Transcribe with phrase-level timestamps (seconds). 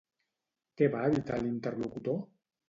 [0.81, 2.19] Què va evitar l'interlocutor?